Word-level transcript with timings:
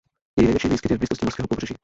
Její 0.39 0.43
největší 0.45 0.67
výskyt 0.69 0.91
je 0.91 0.97
v 0.97 0.99
blízkosti 0.99 1.25
mořského 1.25 1.47
pobřeží. 1.47 1.73